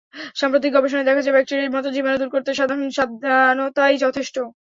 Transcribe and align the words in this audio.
সাম্প্রতিক 0.35 0.71
গবেষণায় 0.73 1.07
দেখা 1.07 1.21
যায়, 1.21 1.35
ব্যাকটেরিয়ার 1.35 1.75
মতো 1.75 1.89
জীবাণু 1.95 2.17
দূর 2.17 2.29
করতে 2.29 2.51
সাধারণ 2.53 2.89
সাবানই 2.91 3.97
যথেষ্ট। 3.97 4.35